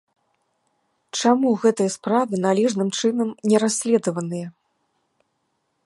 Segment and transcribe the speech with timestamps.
[1.19, 4.47] Чаму гэтыя справы належным чынам не расследаваныя?